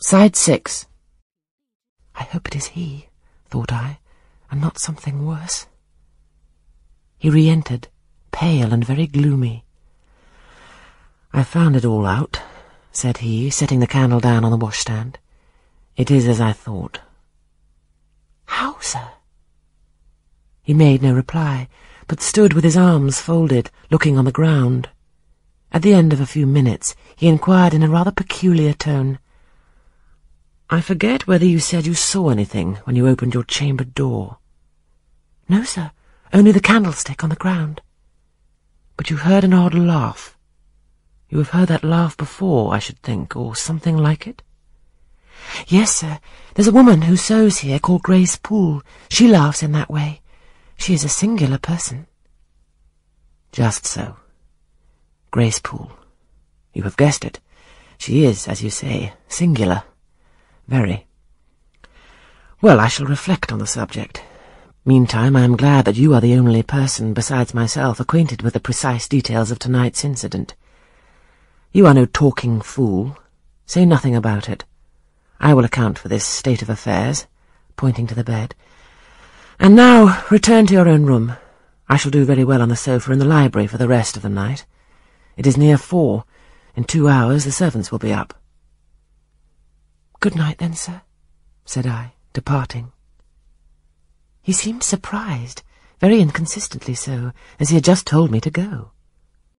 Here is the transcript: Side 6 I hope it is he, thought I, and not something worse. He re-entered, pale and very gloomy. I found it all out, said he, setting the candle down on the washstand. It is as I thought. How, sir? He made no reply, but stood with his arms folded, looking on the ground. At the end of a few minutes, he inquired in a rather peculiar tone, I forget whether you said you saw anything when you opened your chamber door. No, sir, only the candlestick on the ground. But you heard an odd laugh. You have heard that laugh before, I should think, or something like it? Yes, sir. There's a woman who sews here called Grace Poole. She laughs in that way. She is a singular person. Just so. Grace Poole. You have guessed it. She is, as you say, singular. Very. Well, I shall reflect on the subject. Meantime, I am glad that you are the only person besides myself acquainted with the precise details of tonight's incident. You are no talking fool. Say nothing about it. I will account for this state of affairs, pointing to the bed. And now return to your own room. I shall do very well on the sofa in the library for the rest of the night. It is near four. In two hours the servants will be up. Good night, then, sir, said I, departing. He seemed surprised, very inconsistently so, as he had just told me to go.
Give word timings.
Side 0.00 0.36
6 0.36 0.86
I 2.14 2.22
hope 2.22 2.46
it 2.46 2.54
is 2.54 2.66
he, 2.66 3.08
thought 3.48 3.72
I, 3.72 3.98
and 4.48 4.60
not 4.60 4.78
something 4.78 5.26
worse. 5.26 5.66
He 7.18 7.28
re-entered, 7.28 7.88
pale 8.30 8.72
and 8.72 8.84
very 8.84 9.08
gloomy. 9.08 9.64
I 11.32 11.42
found 11.42 11.74
it 11.74 11.84
all 11.84 12.06
out, 12.06 12.40
said 12.92 13.18
he, 13.18 13.50
setting 13.50 13.80
the 13.80 13.88
candle 13.88 14.20
down 14.20 14.44
on 14.44 14.52
the 14.52 14.56
washstand. 14.56 15.18
It 15.96 16.12
is 16.12 16.28
as 16.28 16.40
I 16.40 16.52
thought. 16.52 17.00
How, 18.44 18.78
sir? 18.78 19.08
He 20.62 20.74
made 20.74 21.02
no 21.02 21.12
reply, 21.12 21.66
but 22.06 22.20
stood 22.20 22.52
with 22.52 22.62
his 22.62 22.76
arms 22.76 23.20
folded, 23.20 23.72
looking 23.90 24.16
on 24.16 24.26
the 24.26 24.30
ground. 24.30 24.90
At 25.72 25.82
the 25.82 25.92
end 25.92 26.12
of 26.12 26.20
a 26.20 26.26
few 26.26 26.46
minutes, 26.46 26.94
he 27.16 27.26
inquired 27.26 27.74
in 27.74 27.82
a 27.82 27.90
rather 27.90 28.12
peculiar 28.12 28.74
tone, 28.74 29.18
I 30.70 30.82
forget 30.82 31.26
whether 31.26 31.46
you 31.46 31.60
said 31.60 31.86
you 31.86 31.94
saw 31.94 32.28
anything 32.28 32.74
when 32.84 32.94
you 32.94 33.08
opened 33.08 33.32
your 33.32 33.44
chamber 33.44 33.84
door. 33.84 34.36
No, 35.48 35.62
sir, 35.62 35.92
only 36.32 36.52
the 36.52 36.60
candlestick 36.60 37.24
on 37.24 37.30
the 37.30 37.36
ground. 37.36 37.80
But 38.98 39.08
you 39.08 39.16
heard 39.16 39.44
an 39.44 39.54
odd 39.54 39.72
laugh. 39.72 40.36
You 41.30 41.38
have 41.38 41.50
heard 41.50 41.68
that 41.68 41.84
laugh 41.84 42.18
before, 42.18 42.74
I 42.74 42.80
should 42.80 42.98
think, 42.98 43.34
or 43.34 43.56
something 43.56 43.96
like 43.96 44.26
it? 44.26 44.42
Yes, 45.66 45.94
sir. 45.94 46.18
There's 46.54 46.68
a 46.68 46.72
woman 46.72 47.02
who 47.02 47.16
sews 47.16 47.58
here 47.58 47.78
called 47.78 48.02
Grace 48.02 48.36
Poole. 48.36 48.82
She 49.08 49.26
laughs 49.26 49.62
in 49.62 49.72
that 49.72 49.90
way. 49.90 50.20
She 50.76 50.92
is 50.92 51.04
a 51.04 51.08
singular 51.08 51.58
person. 51.58 52.06
Just 53.52 53.86
so. 53.86 54.16
Grace 55.30 55.60
Poole. 55.60 55.92
You 56.74 56.82
have 56.82 56.96
guessed 56.98 57.24
it. 57.24 57.40
She 57.96 58.24
is, 58.24 58.46
as 58.46 58.62
you 58.62 58.68
say, 58.68 59.14
singular. 59.28 59.84
Very. 60.68 61.06
Well, 62.60 62.78
I 62.78 62.88
shall 62.88 63.06
reflect 63.06 63.50
on 63.50 63.58
the 63.58 63.66
subject. 63.66 64.22
Meantime, 64.84 65.34
I 65.34 65.40
am 65.40 65.56
glad 65.56 65.86
that 65.86 65.96
you 65.96 66.12
are 66.14 66.20
the 66.20 66.34
only 66.34 66.62
person 66.62 67.14
besides 67.14 67.54
myself 67.54 67.98
acquainted 67.98 68.42
with 68.42 68.52
the 68.52 68.60
precise 68.60 69.08
details 69.08 69.50
of 69.50 69.58
tonight's 69.58 70.04
incident. 70.04 70.54
You 71.72 71.86
are 71.86 71.94
no 71.94 72.04
talking 72.04 72.60
fool. 72.60 73.16
Say 73.64 73.86
nothing 73.86 74.14
about 74.14 74.48
it. 74.48 74.64
I 75.40 75.54
will 75.54 75.64
account 75.64 75.98
for 75.98 76.08
this 76.08 76.24
state 76.24 76.60
of 76.60 76.68
affairs, 76.68 77.26
pointing 77.76 78.06
to 78.06 78.14
the 78.14 78.24
bed. 78.24 78.54
And 79.58 79.74
now 79.74 80.24
return 80.30 80.66
to 80.66 80.74
your 80.74 80.88
own 80.88 81.06
room. 81.06 81.36
I 81.88 81.96
shall 81.96 82.10
do 82.10 82.24
very 82.24 82.44
well 82.44 82.60
on 82.60 82.68
the 82.68 82.76
sofa 82.76 83.12
in 83.12 83.18
the 83.18 83.24
library 83.24 83.66
for 83.66 83.78
the 83.78 83.88
rest 83.88 84.16
of 84.16 84.22
the 84.22 84.28
night. 84.28 84.66
It 85.36 85.46
is 85.46 85.56
near 85.56 85.78
four. 85.78 86.24
In 86.74 86.84
two 86.84 87.08
hours 87.08 87.44
the 87.44 87.52
servants 87.52 87.90
will 87.90 87.98
be 87.98 88.12
up. 88.12 88.34
Good 90.20 90.34
night, 90.34 90.58
then, 90.58 90.74
sir, 90.74 91.02
said 91.64 91.86
I, 91.86 92.14
departing. 92.32 92.90
He 94.42 94.52
seemed 94.52 94.82
surprised, 94.82 95.62
very 96.00 96.20
inconsistently 96.20 96.94
so, 96.94 97.30
as 97.60 97.68
he 97.68 97.76
had 97.76 97.84
just 97.84 98.04
told 98.04 98.32
me 98.32 98.40
to 98.40 98.50
go. 98.50 98.90